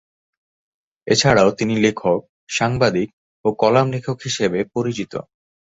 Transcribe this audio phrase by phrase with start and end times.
[1.07, 2.19] এছাড়াও তিনি লেখক,
[2.49, 3.09] সাংবাদিক
[3.45, 5.13] ও কলাম লেখক হিসেবে পরিচিত।